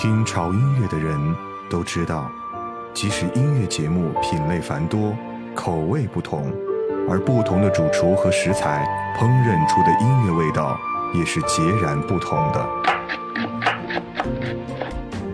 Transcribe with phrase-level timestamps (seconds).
[0.00, 1.18] 听潮音乐的人
[1.68, 2.30] 都知道，
[2.94, 5.12] 即使音乐节目品类繁多、
[5.56, 6.52] 口味不同，
[7.10, 8.86] 而不同的主厨和食材
[9.18, 10.78] 烹饪出的音乐味道
[11.12, 12.68] 也是截然不同的。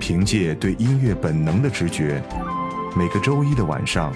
[0.01, 2.23] 凭借对音乐本能的直觉，
[2.97, 4.11] 每个周一的晚上，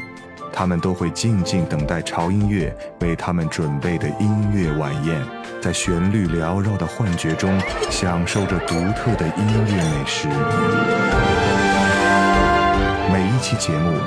[0.59, 5.25] 他们都会静静等待潮音乐为他们准备的音乐晚宴，
[5.63, 7.57] 在旋律缭绕的幻觉中，
[7.93, 10.27] 享受着独特的音乐美食。
[13.13, 13.99] 每一期节目，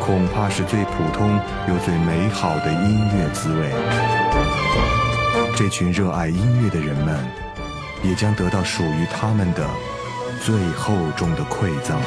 [0.00, 3.70] 恐怕是最普通又最美好的音乐滋味。
[5.54, 7.22] 这群热爱音乐的人们，
[8.02, 9.62] 也将得到属于他们的
[10.42, 12.00] 最厚重的馈赠。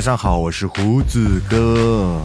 [0.00, 2.18] 晚上好，我是胡子哥。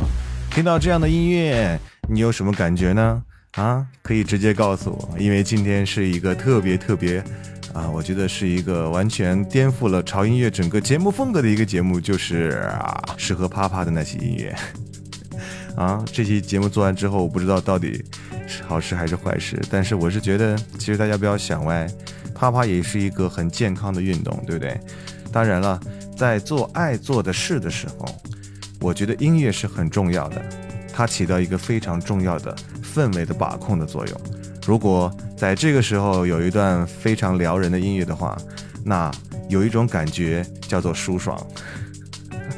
[0.49, 1.77] 听到这样的音乐，
[2.07, 3.21] 你有什么感觉呢？
[3.55, 7.21] 啊，可以直接告诉我，因为今天是一个特别特别，
[7.73, 14.55] 啊，我觉得是一个完全颠覆了潮音乐整个节目风格的一个节目，就是啊，适合啪啪的那些音乐。
[15.75, 18.01] 啊，这期节目做完之后，我不知道到底
[18.47, 21.85] 是好事还是坏事，但是我是觉得，其实大家不要想歪，
[22.33, 24.79] 啪啪也是一个很健康的运动，对不对？
[25.29, 25.77] 当然了，
[26.15, 28.05] 在做爱做的事的时候，
[28.79, 30.41] 我觉得音乐是很重要的，
[30.93, 34.21] 它起到一个非常重要的氛围的把控的作用。
[34.65, 38.37] 如果在这个时候有一段非常撩人的音乐的话，
[38.83, 39.11] 那
[39.49, 41.39] 有一种感觉叫做舒爽。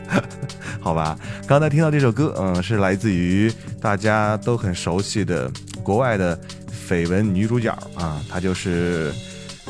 [0.79, 3.51] 好吧，刚才听到这首歌，嗯，是来自于
[3.81, 5.51] 大家都很熟悉的
[5.83, 6.39] 国外的
[6.87, 9.11] 绯闻女主角啊，她就是，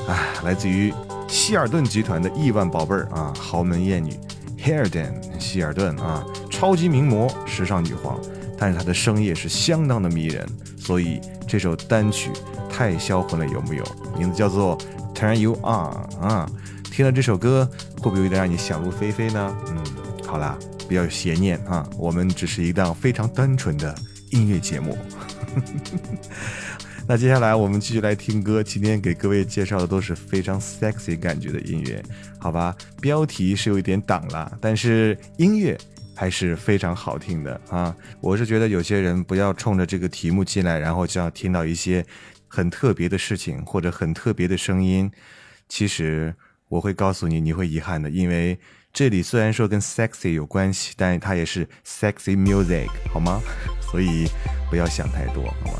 [0.08, 0.14] 啊，
[0.44, 0.94] 来自于
[1.28, 4.18] 希尔顿集团的亿万宝贝儿啊，豪门艳女
[4.58, 8.20] Hairden 希尔顿啊，超级名模，时尚女皇，
[8.58, 10.48] 但是她的声音也是相当的迷人，
[10.78, 12.32] 所以这首单曲
[12.70, 13.84] 太销魂了，有木有？
[14.18, 14.78] 名字叫做
[15.14, 16.50] Turn You On 啊。
[16.92, 17.70] 听了这首歌，
[18.02, 19.56] 会不会有点让你想入非非呢？
[19.70, 19.78] 嗯，
[20.26, 20.58] 好啦，
[20.88, 23.94] 不要有邪念啊，我们只是一档非常单纯的
[24.32, 24.98] 音乐节目。
[27.10, 32.04] 那接下来我们继续来听歌，今天给各位介绍的都是非常 sexy 感觉的音乐，
[32.38, 32.76] 好吧？
[33.00, 35.78] 标题是有一点挡了，但是音乐
[36.14, 37.96] 还是非常好听的啊！
[38.20, 42.06] 我是觉得有些人不要冲着这个题目进来，然后就要听到一些
[42.46, 45.10] 很特别的事情或者很特别的声音。
[45.70, 46.36] 其实
[46.68, 48.60] 我会告诉你，你会遗憾的，因为
[48.92, 53.42] 这里虽然说跟 sexy 有关系，但它也是 sexy music，好吗？
[53.90, 54.28] 所以
[54.70, 55.80] 不要想太多，好吗？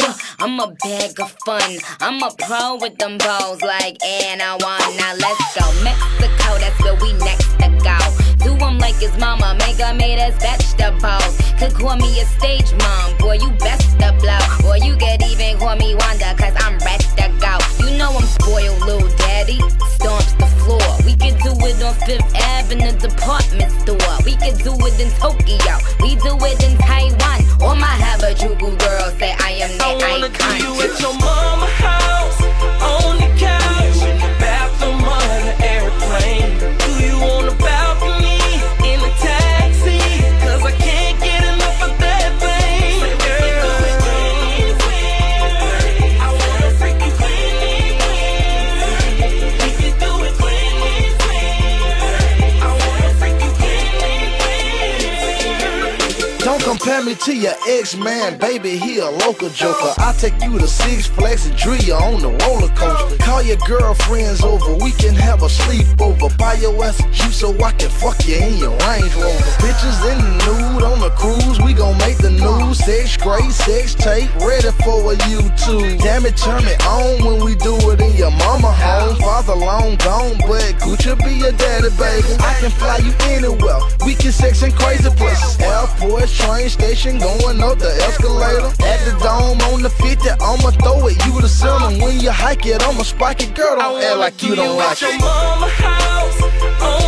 [0.41, 1.77] I'm a bag of fun.
[1.99, 4.97] I'm a pro with them balls like Anna one.
[4.97, 5.83] Now let's go.
[5.83, 7.97] Mexico, that's where we next to go.
[8.43, 11.37] Do 'em like his mama, make her made as vegetables.
[11.59, 14.41] Could call me a stage mom, boy, you best to blow.
[14.67, 17.53] Or you could even call me Wanda, cause I'm ready to go.
[17.85, 19.59] You know I'm spoiled, little daddy.
[19.93, 20.89] Stomps the floor.
[21.05, 24.17] We can do it on Fifth Avenue department store.
[24.25, 25.77] We can do it in Tokyo.
[26.01, 27.39] We do it in Taiwan.
[27.61, 31.30] All my Harajuku girls say I am I the wanna do you at your mama
[57.25, 58.77] to your ex man, baby.
[58.77, 59.93] He a local joker.
[59.99, 63.17] I take you to Six Flags and drill you on the roller coaster.
[63.17, 66.35] Call your girlfriends over, we can have a sleepover.
[66.37, 69.51] Buy your ass juice so I can fuck you in your Range Rover.
[69.61, 72.79] Bitches in the nude on the cruise, we gon' make the news.
[72.79, 76.01] Sex great, sex tape, ready for a YouTube.
[76.01, 79.15] Damn it, turn it on when we do it in your mama home.
[79.17, 82.33] Father long gone, but Gucci be your daddy, baby.
[82.41, 83.77] I can fly you anywhere.
[84.05, 85.59] We can sex in crazy places.
[85.59, 88.71] Airport, train station, going up the escalator.
[88.83, 91.17] At the dome on the 50, I'ma throw it.
[91.25, 91.91] You the center.
[92.03, 93.55] When you hike it, I'ma spike it.
[93.55, 95.21] Girl, don't act like you don't like your it.
[95.21, 96.37] mama house,
[96.81, 97.00] oh,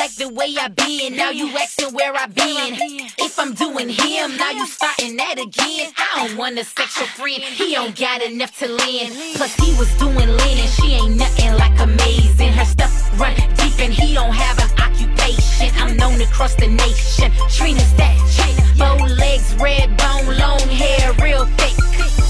[0.00, 2.72] like the way I been, now you asking where I been.
[3.18, 5.92] If I'm doing him, now you starting that again.
[5.98, 9.12] I don't want a sexual friend, he don't got enough to lend.
[9.36, 12.48] Plus, he was doing linen, she ain't nothing like amazing.
[12.48, 15.68] Her stuff run deep and he don't have an occupation.
[15.76, 17.30] I'm known across the nation.
[17.50, 21.76] Trina's that chick, bow legs, red bone, long hair, real thick.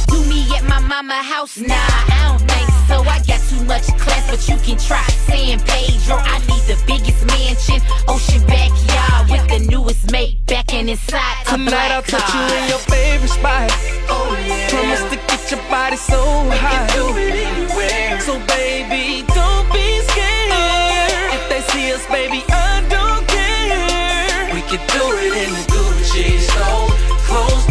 [0.09, 1.57] Do me at my mama house?
[1.57, 2.99] Nah, I don't think so.
[3.07, 6.17] I got too much class, but you can try San Pedro.
[6.19, 7.79] I need the biggest mansion,
[8.09, 12.65] ocean backyard with the newest mate back and inside a Tonight I'll touch you in
[12.73, 13.71] your favorite spot.
[14.11, 14.69] Oh yeah.
[14.71, 16.21] Promise to get your body so
[16.63, 16.91] hot.
[16.95, 18.21] do it anywhere.
[18.27, 21.35] So baby, don't be scared.
[21.37, 24.55] If they see us, baby, I don't care.
[24.55, 26.91] We can do it in the Gucci store.
[27.29, 27.67] Close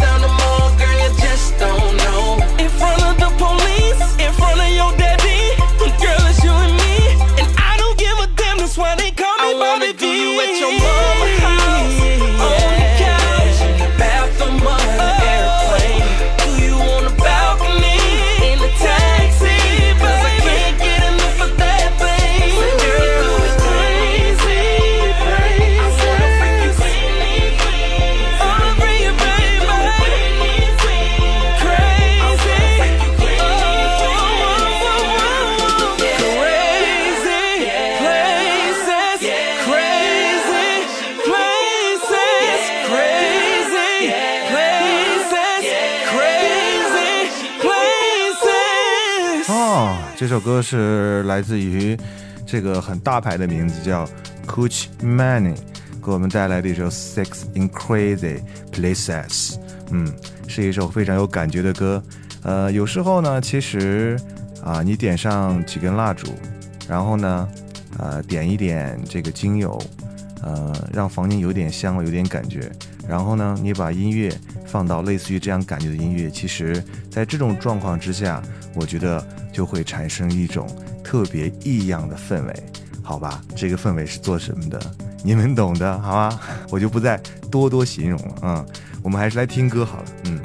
[50.40, 51.96] 歌是来自于
[52.46, 54.08] 这个很大牌的名字叫
[54.46, 55.54] Coach Money，
[56.04, 58.40] 给我们带来的一首《Sex in Crazy
[58.72, 59.28] Places》。
[59.90, 60.12] 嗯，
[60.48, 62.02] 是一首非常有感觉的歌。
[62.42, 64.18] 呃，有时候呢，其实
[64.64, 66.28] 啊，你点上几根蜡烛，
[66.88, 67.48] 然后呢，
[67.98, 69.78] 呃，点一点这个精油，
[70.42, 72.70] 呃，让房间有点香，有点感觉。
[73.10, 74.32] 然后呢，你把音乐
[74.64, 78.40] 放到类似于这样感觉的音乐，其实在这种状况之下，
[78.72, 80.64] 我觉得就会产生一种
[81.02, 82.54] 特别异样的氛围，
[83.02, 83.42] 好吧？
[83.56, 84.80] 这个氛围是做什么的？
[85.24, 86.40] 你们懂的，好吧？
[86.70, 88.74] 我就不再多多形容了啊、嗯。
[89.02, 90.40] 我们还是来听歌好了，嗯。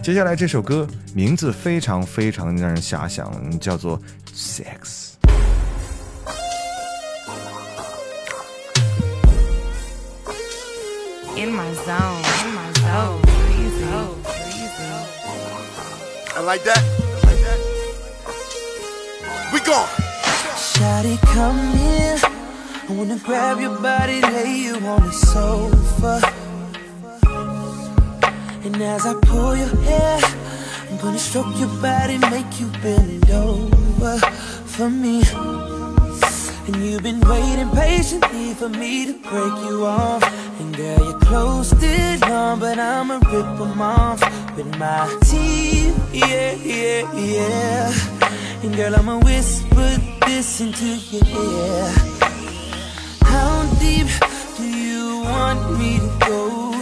[0.00, 3.98] 接下来这首歌名字非常非常让人遐想，叫做
[4.32, 4.62] 《Sex》。
[11.36, 13.84] In my zone, in my zone, oh, breezy,
[14.24, 14.88] breezy.
[16.34, 16.82] I like that.
[17.24, 17.58] Like that.
[19.52, 19.86] We gone.
[20.56, 22.18] Shawty, come here.
[22.88, 26.22] I wanna grab your body, lay you on the sofa.
[28.64, 30.18] And as I pull your hair,
[30.90, 34.18] I'm gonna stroke your body, make you bend over
[34.64, 35.22] for me.
[36.66, 40.24] And you've been waiting patiently for me to break you off.
[40.58, 44.20] And girl, you clothes it on, but I'ma rip them off
[44.56, 45.94] with my teeth.
[46.14, 47.92] Yeah, yeah, yeah.
[48.62, 51.92] And girl, I'ma whisper this into your ear.
[53.22, 54.08] How deep
[54.56, 56.72] do you want me to go?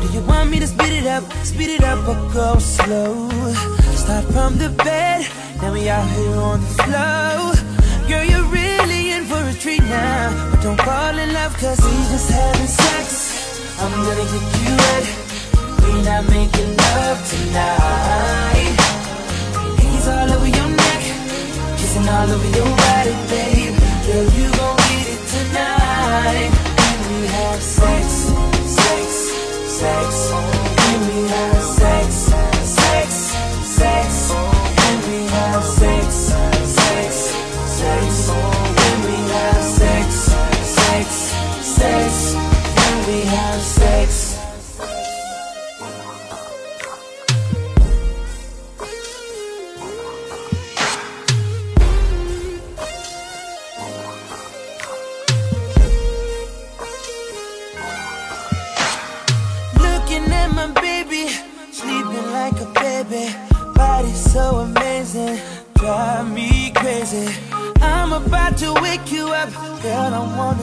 [0.00, 3.28] Do you want me to speed it up, speed it up, or go slow?
[3.94, 5.26] Start from the bed,
[5.62, 8.08] now we out here on the floor.
[8.08, 8.50] Girl, you're
[9.54, 10.50] for treat now.
[10.50, 13.78] But don't fall in love, cause we just having sex.
[13.80, 15.04] I'm gonna get you wet.
[15.82, 18.76] We not making love tonight.
[19.80, 21.02] He's all over your neck,
[21.78, 23.76] kissing all over your body, babe.
[24.06, 24.83] Girl, you gon'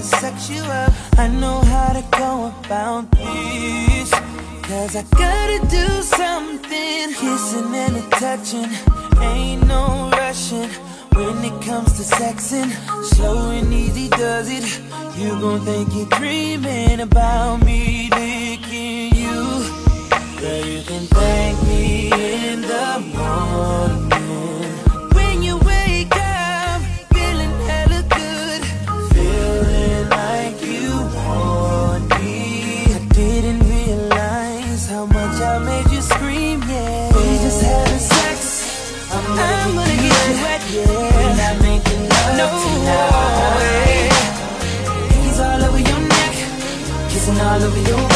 [0.01, 0.91] Wanna sex you up.
[1.19, 4.09] I know how to go about this.
[4.63, 7.13] Cause I gotta do something.
[7.13, 8.71] Kissing and a touching,
[9.21, 10.69] ain't no rushing.
[11.13, 12.71] When it comes to sexing,
[13.13, 14.65] slow and easy does it.
[15.19, 19.37] You gon' think you're dreaming about me licking you.
[20.39, 22.11] Girl, you can thank me
[22.49, 24.80] in the morning.
[35.51, 37.11] I made you scream, yeah.
[37.13, 39.11] We just having sex.
[39.11, 40.87] I'm gonna, get, you wet, yeah.
[40.87, 44.15] We're not making love no, tonight.
[45.19, 46.35] He's all over your neck,
[47.09, 48.10] kissing all over your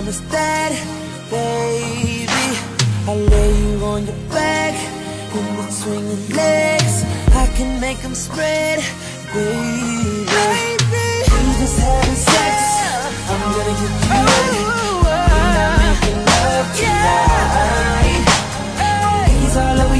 [0.00, 0.72] promise that,
[1.28, 2.46] baby.
[3.06, 4.72] I lay you on your back,
[5.36, 7.04] in between your legs.
[7.36, 8.78] I can make them spread,
[9.34, 10.24] baby.
[11.32, 12.56] We just having sex.
[13.28, 14.62] I'm gonna get you ready.
[15.04, 18.24] We're not making love tonight.
[19.40, 19.99] He's all over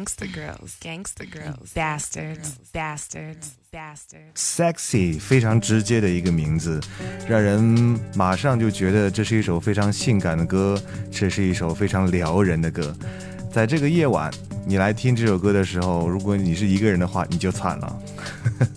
[0.00, 4.34] Gangster girls, gangster girls, bastards, bastards, bastards.
[4.34, 6.80] Sexy 非常直接的一个名字，
[7.28, 7.60] 让人
[8.14, 12.96] 马上就觉得这是一首非常性感的歌，这是一首非常撩人的歌。
[13.52, 14.32] 在这个夜晚，
[14.64, 18.02] 你来听这首歌的时候，如果你是一个人的话，你就惨了。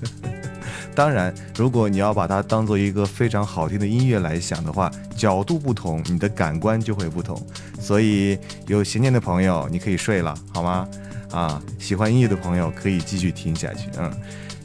[0.93, 7.41] 当然，如果你要把它当做一个非常好听的音乐来想的话，角度不同，你的感官就会不同。
[7.79, 8.37] 所以
[8.67, 10.87] 有邪念的朋友，你可以睡了，好吗？
[11.33, 13.89] 啊，喜欢音乐的朋友可以继续听下去。
[13.97, 14.11] 嗯，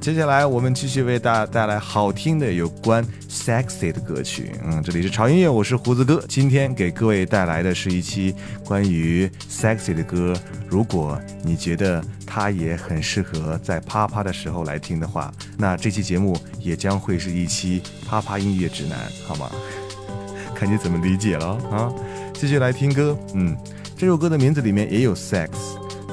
[0.00, 4.52] 接下来我们继续为大家带来好听的有关 sexy 的歌曲。
[4.64, 8.34] 嗯，这里是潮音乐，我是胡子哥，今天给各位带来的是一期
[8.64, 10.34] 关于 sexy 的歌。
[10.68, 19.50] 如果你觉得它也很适合在啪啪的时候来听的话，那这期节目也将会是一期啪啪音乐指南，好吗？
[20.54, 21.88] 看你怎么理解了啊！
[22.34, 23.56] 继续来听歌，嗯，
[23.96, 25.48] 这首歌的名字里面也有 sex，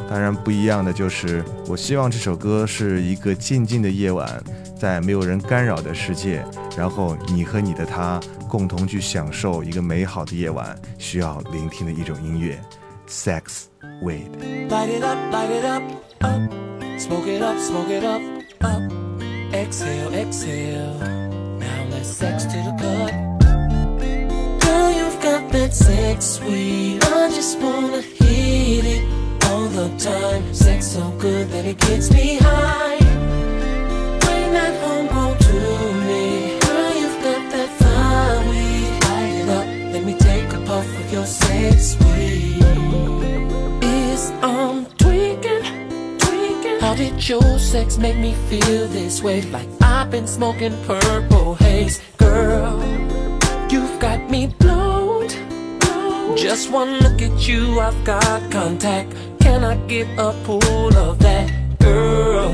[0.10, 4.42] 当然不一样的就是，我希望这首歌是一个静静的夜晚，
[4.80, 6.46] 在没有人干扰的世界，
[6.78, 12.60] 然后你和你的他共同去享受一个美好的夜晚，需要聆听的一种音乐
[13.10, 13.66] ，sex
[14.02, 14.30] with。
[14.70, 15.84] Light it up, light it up,
[16.20, 16.42] up.
[16.98, 18.22] Smoke it up, smoke it up,
[18.62, 18.82] up.
[19.52, 20.94] Exhale, exhale.
[21.60, 23.12] Now let's sex to the gut.
[24.62, 27.04] Girl, you've got that sex sweet.
[27.04, 29.15] I just wanna hit it
[29.76, 30.54] the time.
[30.54, 32.98] Sex so good that it gets me high.
[34.24, 35.58] Bring that homegrown to
[36.08, 36.58] me.
[36.64, 38.88] Girl, you've got that fire weed.
[39.10, 42.64] Light it up, let me take a puff of your sex sweet
[43.84, 45.64] is I'm tweaking,
[46.20, 46.80] tweaking.
[46.80, 49.42] How did your sex make me feel this way?
[49.42, 52.80] Like I've been smoking purple haze, girl.
[53.70, 55.28] You've got me blown.
[56.38, 59.14] Just one look at you, I've got contact.
[59.46, 61.48] Can I get a pull of that,
[61.80, 62.52] girl?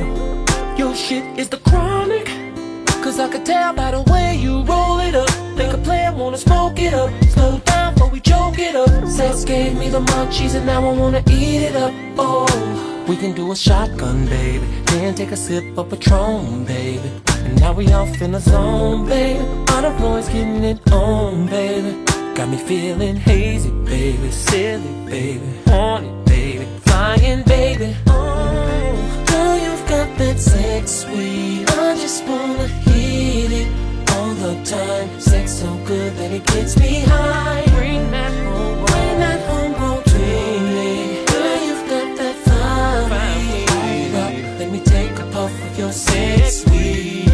[0.77, 2.25] Your shit is the chronic.
[3.01, 5.29] Cause I could tell by the way you roll it up.
[5.55, 7.09] Think a player wanna smoke it up.
[7.33, 9.07] Slow down before we choke it up.
[9.07, 11.93] Sex gave me the munchies and now I wanna eat it up.
[12.17, 14.65] Oh, we can do a shotgun, baby.
[14.87, 17.09] Then take a sip of Patron, baby.
[17.45, 19.39] And now we off in the zone, baby.
[19.71, 22.03] All the boys getting it on, baby.
[22.35, 24.29] Got me feeling hazy, baby.
[24.29, 25.49] Silly, baby.
[25.67, 26.20] Horny,
[27.01, 27.43] baby.
[27.43, 27.95] Baby.
[28.07, 31.69] Oh, girl, you've got that sex sweet.
[31.69, 33.67] I just wanna hit it
[34.11, 35.07] all the time.
[35.19, 37.63] Sex so good that it gets me high.
[37.77, 40.03] Bring that home, bring that homegrown
[40.75, 41.25] me.
[41.25, 43.09] Girl, you've got that fire.
[43.09, 47.25] Light up, let me take a puff of your sex sweet.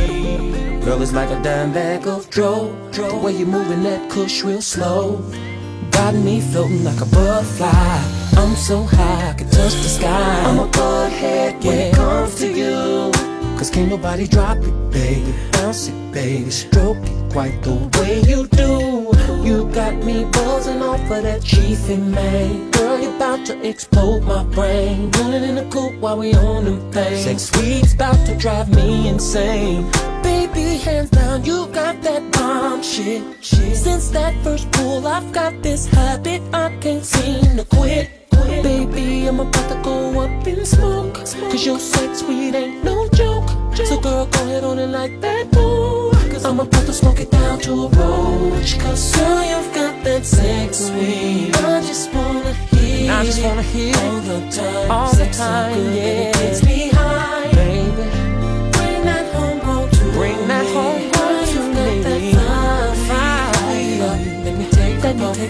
[0.83, 2.75] Girl, it's like a dime bag of dro.
[2.91, 5.21] The way you're moving that kush real slow.
[5.97, 7.67] Got me floating like a butterfly.
[8.37, 10.43] I'm so high, I can touch the sky.
[10.45, 13.11] I'm a butthead when it comes to you.
[13.57, 15.33] Cause can't nobody drop it, baby.
[15.53, 16.51] Bounce it, baby.
[16.51, 19.09] Stroke it quite the way you do.
[19.43, 22.69] You got me buzzing off of that chiefy man.
[22.71, 25.09] Girl, you're about to explode my brain.
[25.11, 27.23] Running in the coupe while we on them things.
[27.23, 29.89] Sex sweet's about to drive me insane.
[30.57, 33.21] Baby, hands down, you got that bomb shit.
[33.43, 38.09] Since that first pull, I've got this habit I can't seem to quit.
[38.31, 38.63] quit.
[38.63, 41.13] Baby, I'm about to go up in smoke.
[41.13, 43.47] Cause your sex sweet ain't no joke.
[43.75, 46.11] So, girl, go ahead on and light that bowl.
[46.33, 48.79] Cause I'm about to smoke it down to a roach.
[48.79, 51.55] Cause, girl, you've got that sex sweet.
[51.55, 54.91] I just wanna hear I just wanna hear it all the time.
[54.91, 56.29] all the time, good yeah.
[56.29, 57.16] It gets me high.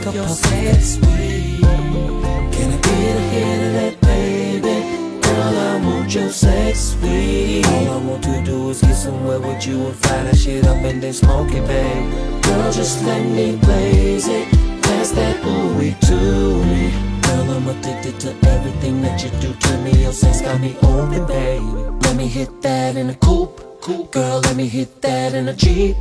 [0.08, 1.60] Of your sweet.
[1.60, 5.20] Can I get a hit of that, baby?
[5.22, 7.68] Girl, I want your sex sweet.
[7.68, 10.78] All I want to do is get somewhere with you and fire that shit up
[10.78, 12.42] and then smoke it, babe.
[12.42, 14.48] Girl, just let me blaze it.
[14.82, 16.92] Pass that ooey to me.
[17.24, 20.04] Girl, I'm addicted to everything that you do to me.
[20.04, 21.66] Your sex got me open, baby.
[22.04, 23.67] Let me hit that in a coupe.
[23.88, 25.96] Girl, let me hit that in a Jeep.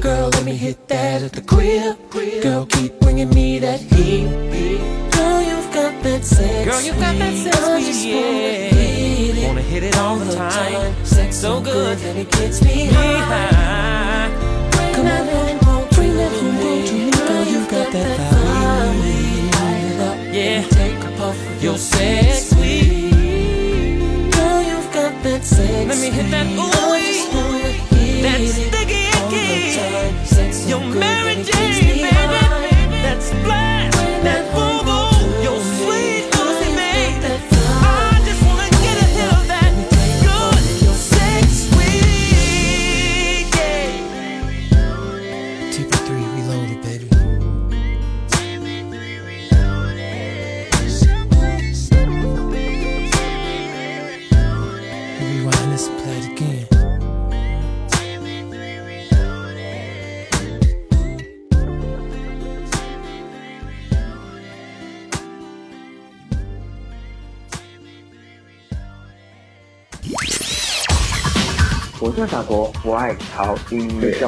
[0.00, 1.98] Girl, let me hit that at the crib.
[2.42, 4.24] Girl, keep bringing me that heat.
[5.12, 6.64] Girl, you've got that sex.
[6.64, 8.14] Girl, you've got that sex I just yeah.
[8.16, 11.04] wanna hit it Wanna hit it all the time.
[11.04, 11.98] Sex So good.
[11.98, 14.30] that it gets me high.
[14.94, 17.10] Come on, home, bring that home to me.
[17.10, 18.86] Girl, you've got that fire.
[19.60, 20.34] Light it up.
[20.34, 20.62] Yeah.
[20.70, 23.12] Take a puff of Your sex sweet.
[24.32, 25.86] Girl, you've got that sex.
[25.86, 27.15] Let me hit that sweet.
[28.26, 30.68] That's the gig.
[30.68, 31.48] Your marriage
[72.26, 74.18] 在法国，我爱潮音乐。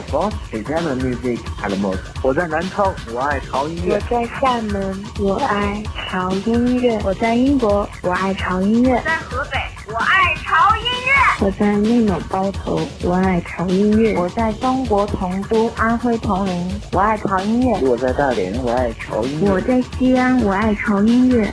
[0.52, 1.98] Que j'aime la musique à la mode。
[2.22, 3.94] 我在南昌，我爱潮音乐。
[3.96, 7.00] 我在厦门，我爱潮音乐。
[7.04, 8.94] 我在英国，我爱潮音乐。
[8.94, 9.58] 我在河北，
[9.88, 11.44] 我爱潮音乐。
[11.44, 14.14] 我在内蒙包头，我爱潮音乐。
[14.16, 17.78] 我在中国成都、安徽铜陵，我爱潮音乐。
[17.80, 19.50] 我在大连，我爱潮音乐。
[19.50, 21.52] 我在西安，我爱潮音乐。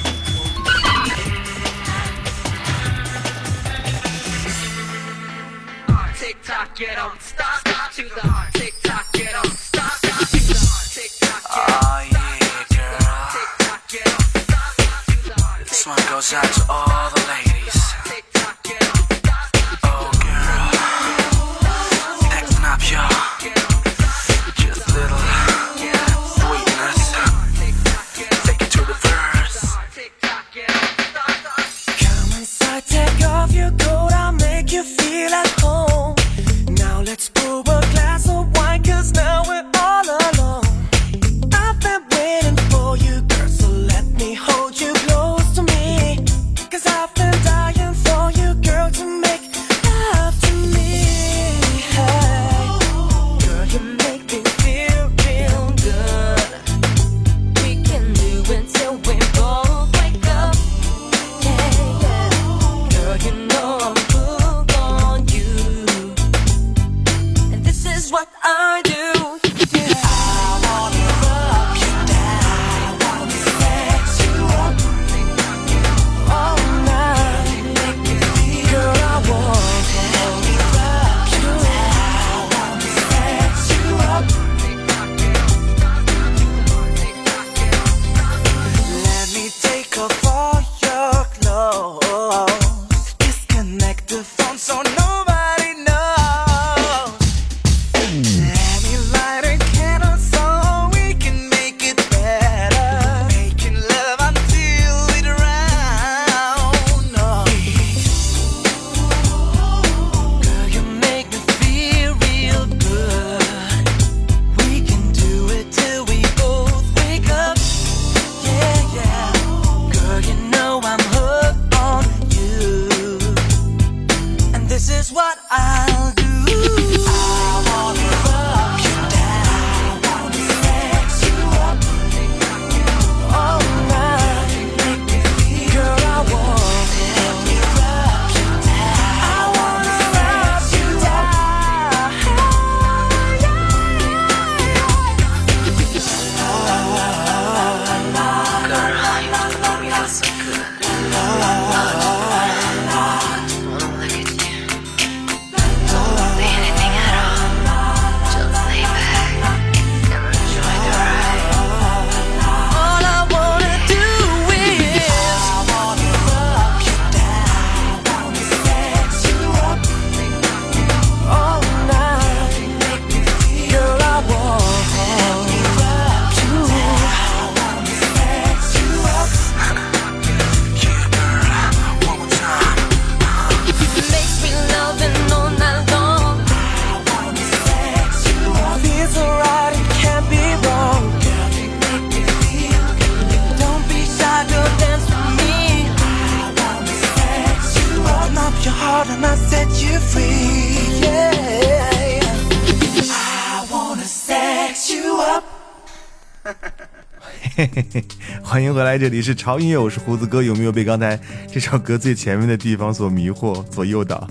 [208.71, 210.41] 迎回来，这里是潮音乐，我是胡子哥。
[210.41, 211.19] 有没有被刚才
[211.51, 214.25] 这首歌最前面的地方所迷惑、所诱导？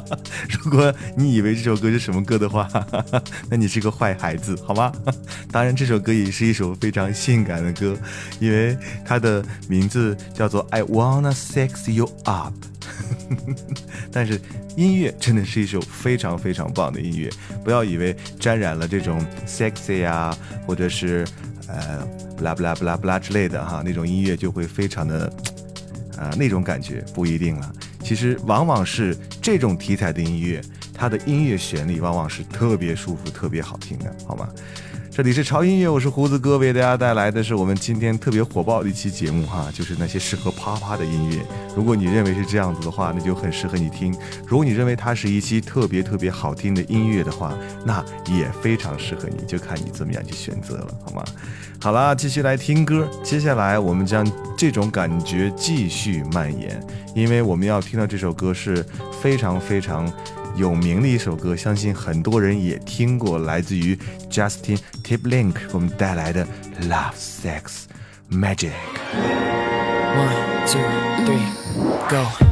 [0.48, 2.66] 如果你以为这首歌是什么歌的话，
[3.50, 4.90] 那你是个坏孩子，好吗？
[5.50, 7.94] 当然，这首歌也是一首非常性感的歌，
[8.40, 8.74] 因为
[9.04, 12.54] 它的名字叫做《I Wanna Sex You Up
[14.10, 14.40] 》。但是
[14.74, 17.28] 音乐真的是一首非常非常棒的音乐，
[17.62, 20.34] 不要以为沾染了这种 sexy 啊，
[20.66, 21.26] 或者是
[21.72, 22.06] 呃
[22.36, 25.32] 不啦不啦不啦不啦之类的哈，那种音乐就会非常的，
[26.16, 27.72] 啊、那种感觉不一定了。
[28.02, 30.60] 其实往往是这种题材的音乐，
[30.92, 34.48] 它的音乐旋律往往是特别舒服、特别好听的，好吗？
[35.14, 41.44] 这里是潮音乐，我是胡子哥，为大家带来的是我们今天特别火爆的一期节目哈，就是那些适合啪啪的音乐。
[41.76, 44.10] 如果你认为是这样子的话，那就很适合你听；
[44.46, 51.22] 如果你认为它是一期特别特别好听的音乐的话，那也非常适合你，就看你怎么样去选择了，好吗？
[51.78, 53.06] 好啦，继续来听歌。
[53.22, 56.82] 接下来我们将这种感觉继续蔓延，
[57.14, 58.82] 因为我们要听到这首歌是
[59.20, 60.10] 非常非常。
[60.54, 63.98] 有名的一首歌，相信很多人也听过，来自于
[64.30, 66.46] Justin Timberlake 给我们带来的
[66.88, 67.84] 《Love Sex
[68.30, 68.70] Magic》。
[70.14, 70.80] One, two,
[71.24, 72.51] three, go.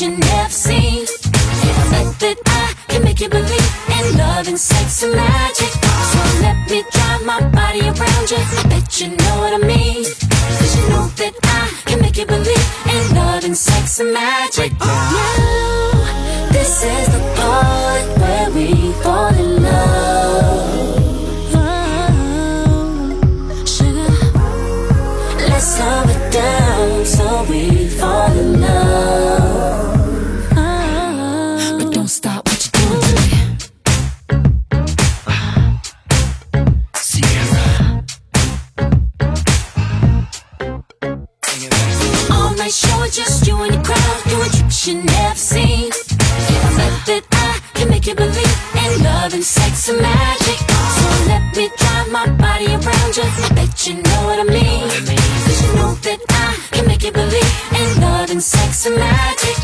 [0.00, 1.06] you never seen.
[1.90, 5.72] Bet that I can make you believe in love and sex and magic.
[6.10, 8.38] So let me drive my body around you.
[8.38, 10.04] I bet you know what I mean.
[10.04, 14.72] Cause you know that I can make you believe in love and sex and magic.
[14.78, 19.27] Now, this is the part where we fall
[58.38, 59.56] and sex and magic.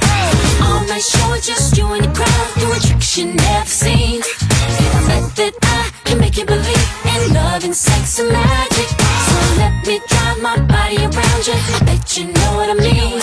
[0.60, 4.20] All night show just you and your crowd doing tricks you never seen.
[4.20, 8.88] Yeah, bet that I can make you believe in love and sex and magic.
[9.28, 11.54] So let me drive my body around you.
[11.54, 13.20] I bet you know what I mean.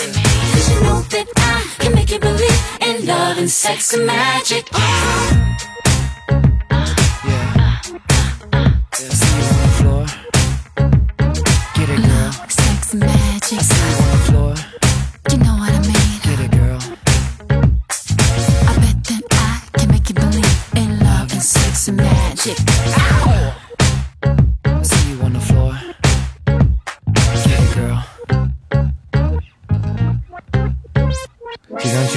[0.51, 4.69] Cause you know that I can make you believe in love and sex and magic.
[4.71, 5.70] I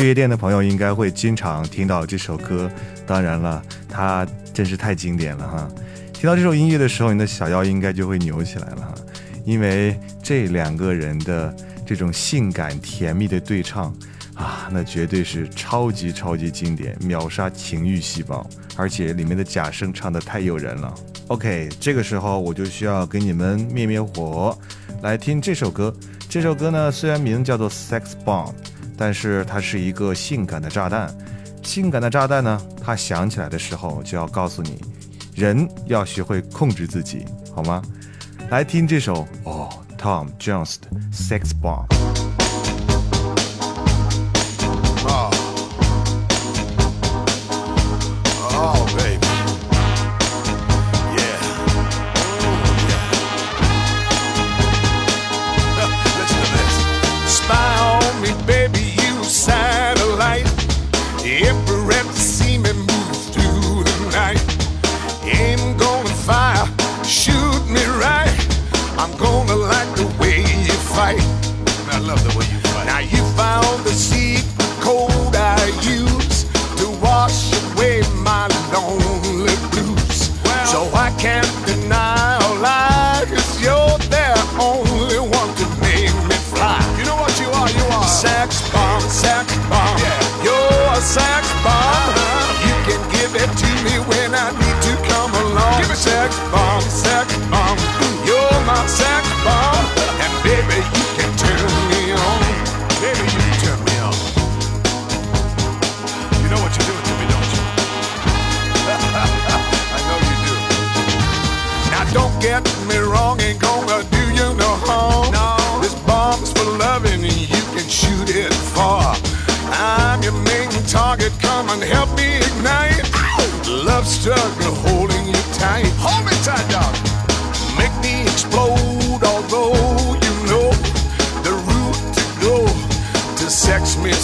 [0.05, 2.71] 夜店的朋友应该会经常听到这首歌，
[3.07, 5.69] 当然了，它真是太经典了哈。
[6.13, 8.95] 听到这首音乐的时候，你的小腰应该就会扭起来了哈，
[9.45, 13.95] 因为这两个人的这种性感甜蜜的对唱
[14.35, 20.95] 啊，那绝对是超级超级经典，秒杀情欲细胞，而且里面的假声唱的太诱人了。
[21.29, 24.59] OK，这个时候我就需要给你们灭灭火，
[25.03, 25.95] 来听这首歌。
[26.29, 28.49] 这首歌呢，虽然名叫做《Sex Bomb》，
[28.97, 31.13] 但是它是一个性感的炸弹。
[31.63, 34.81] 性感的炸弹呢，它响起来的时候就要告诉你，
[35.35, 37.83] 人要学会控制自己，好吗？
[38.51, 41.87] 来听这首哦，Tom Jones 的《Sex Bomb》。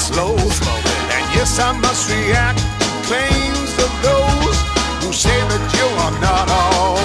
[0.00, 0.32] Slow.
[1.14, 2.60] And yes, I must react
[3.04, 4.56] claims of those
[5.02, 6.96] who say that you are not all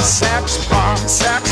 [0.02, 1.45] sex bomb, sex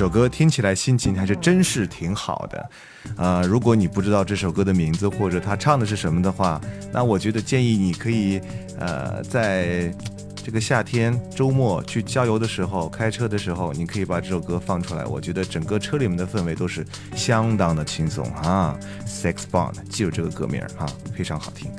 [0.00, 2.70] 首歌听起来心情还是真是挺好的。
[3.18, 6.58] 呃，如果你不知道这首歌的名字或者他唱的是什么的话，
[6.90, 8.40] 那我觉得建议你可以，
[8.78, 9.94] 呃，在
[10.42, 15.04] 这个夏天周末去郊游的时候，开车的时候，你可以把这首歌放出来。
[15.04, 16.82] 我觉得整个车里面的氛围都是
[17.14, 18.74] 相当的轻松啊。
[19.06, 21.70] Sex Bond，记住这个歌名啊，非常好听。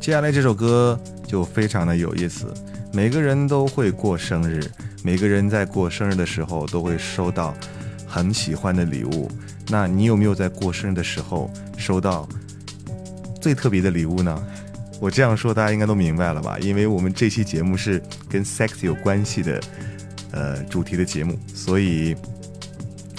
[0.00, 2.54] 接下来这首歌就非常的有意思。
[2.94, 4.62] 每个人都会过生日，
[5.02, 7.52] 每个人在过生日的时候都会收到
[8.06, 9.28] 很喜欢的礼物。
[9.66, 12.28] 那你有没有在过生日的时候收到
[13.40, 14.40] 最特别的礼物呢？
[15.00, 16.56] 我这样说大家应该都明白了吧？
[16.60, 19.60] 因为我们这期节目是跟 sex 有关系的，
[20.30, 22.14] 呃，主题的节目，所以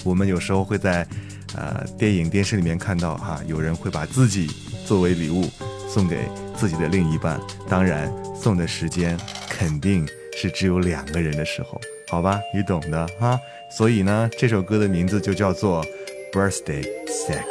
[0.05, 1.05] 我们有时候会在
[1.53, 4.49] 呃电影、电视里面看到哈、有人会把自己
[4.85, 5.49] 作为礼物
[5.89, 7.37] 送给自己的另一半，
[7.67, 8.09] 当然
[8.41, 9.17] 送的时间
[9.54, 10.06] 肯定
[10.36, 13.38] 是只有两个人的时候，好吧，你懂的哈。
[13.70, 15.84] 所以呢，这首歌的名字就叫做《
[16.32, 17.44] Birthday Sex》。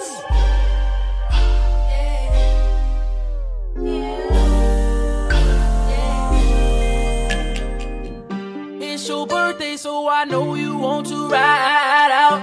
[8.81, 12.41] It's your birthday, so I know you want to ride out.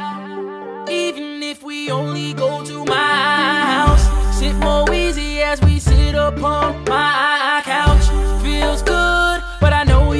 [0.88, 4.06] Even if we only go to my house,
[4.38, 8.08] sit more easy as we sit upon my couch.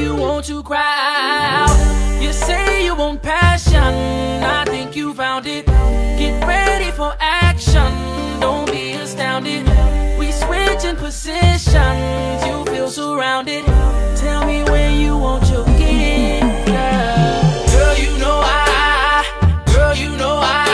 [0.01, 2.21] you want to cry out.
[2.21, 3.93] You say you want passion.
[4.57, 5.65] I think you found it.
[5.65, 7.91] Get ready for action.
[8.39, 9.65] Don't be astounded.
[10.17, 12.45] We switch in positions.
[12.45, 13.65] You feel surrounded.
[14.17, 16.67] Tell me when you want your gift.
[17.73, 19.25] Girl, you know I.
[19.73, 20.70] Girl, you know I.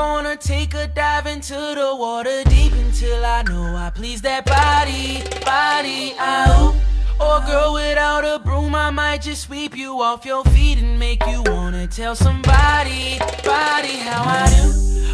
[0.00, 5.22] gonna take a dive into the water deep until I know I please that body,
[5.44, 6.74] body out.
[7.20, 11.22] Or girl without a broom, I might just sweep you off your feet and make
[11.26, 14.68] you wanna tell somebody, body how I do.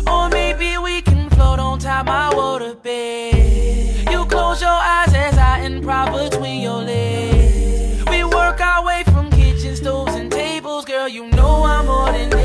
[0.08, 4.08] Or maybe we can float on top my water bed.
[4.12, 8.04] You close your eyes as I improv between your legs.
[8.08, 11.08] We work our way from kitchen stoves and tables, girl.
[11.08, 12.35] You know I'm more than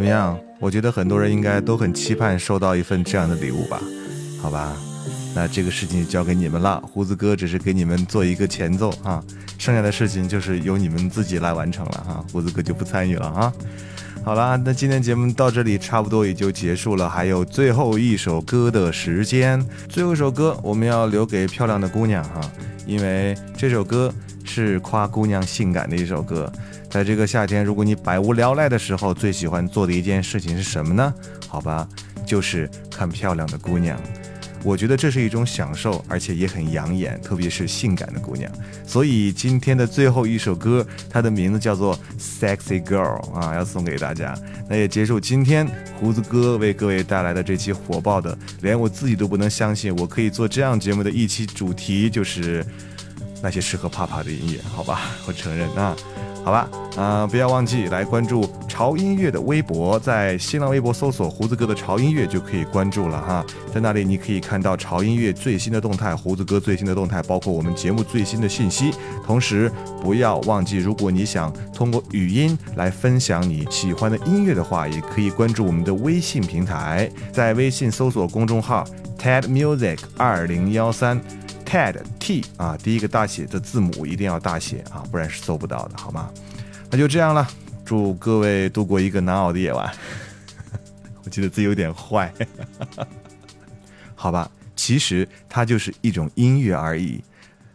[0.00, 0.40] 怎么样？
[0.58, 3.78] 我觉得很多人应该都很期盼收到一份这样的礼物吧？
[4.40, 4.74] 好吧，
[5.34, 6.82] 那这个事情就交给你们了。
[6.90, 9.22] 胡子哥只是给你们做一个前奏啊，
[9.58, 12.24] 剩下的事情就是由你们自己来完成了哈。
[12.32, 13.52] 胡子哥就不参与了啊。
[14.24, 19.62] 好啦，那今天节目到这里差不多也就结束了，还有最后一首歌的时间。
[19.86, 22.40] 最后一首歌我们要留给漂亮的姑娘哈，
[22.86, 24.10] 因为这首歌
[24.52, 26.52] 是夸姑娘性感的一首歌。
[26.90, 31.14] 在这个夏天，如果你百无聊赖的时候，最喜欢做的一件事情是什么呢？
[31.46, 31.88] 好吧，
[32.26, 33.96] 就是看漂亮的姑娘。
[34.62, 38.50] 我觉得这是一种享受，而且也很养眼，特别是性感的姑娘。
[38.84, 44.36] 所以今天的最后一首歌，它的名字叫做《Sexy Girl》啊，要送给大家。
[44.68, 45.66] 那也结束今天
[45.98, 52.62] 胡子哥为各位带来的这期火爆的，连我自己都不能相信我可以做这样节目的一期主题，就是
[53.42, 55.96] 那些适合啪啪的音乐，好吧， 我承认啊。
[56.42, 56.66] 好吧，
[56.96, 63.44] 啊、不要忘记来关注潮音乐的微博，在新浪微博搜索“胡子哥的潮音乐”就可以关注了哈。
[63.74, 68.90] 在那里你可以看到潮音乐最新的动态，胡子哥最新的动态，包括我们节目最新的信息。
[69.22, 69.70] 同时，
[70.00, 78.82] 不要忘记，如果你想通过语音来分享你喜欢的音乐的话，也可以关注我们的微信平台，在微信搜索公众号
[79.18, 81.20] TED Music 二零幺三。
[81.70, 86.28] TED T 啊，第一个大写的字母一定要大写啊，不然是搜不到的，好吗？
[86.90, 87.48] 那就这样了，
[87.84, 89.88] 祝各位度过一个难熬的夜晚。
[91.22, 92.34] 我觉得自己有点坏，
[94.16, 97.22] 好吧，其实它就是一种音乐而已，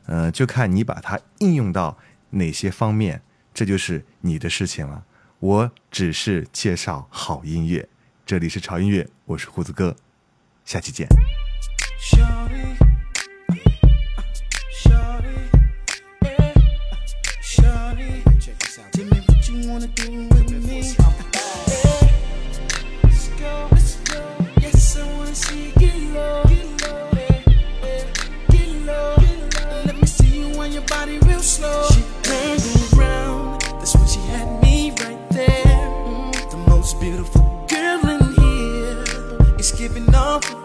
[0.08, 1.98] 呃，就看你把它应用到
[2.32, 3.22] 哪些方面，
[3.54, 5.06] 这就是你的事情了。
[5.40, 7.88] 我只是介绍好音乐，
[8.26, 9.96] 这里是潮音乐，我是胡子哥，
[10.66, 11.08] 下期见。
[19.76, 20.80] wanna do with me.
[20.80, 21.12] Yeah.
[23.04, 24.24] Let's go, let's go.
[24.62, 27.10] Yes, I wanna see you get low, get low,
[27.84, 28.04] yeah.
[28.52, 29.16] get low.
[29.84, 31.90] Let me see you on your body real slow.
[31.92, 35.66] She turned around, that's when she had me right there.
[36.08, 40.65] Mm, the most beautiful girl in here is giving off.